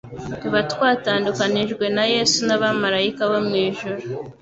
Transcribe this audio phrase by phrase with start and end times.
[0.41, 4.01] tuba twatandukanijwe na Yesu n'abamaraika bo mu ijuru.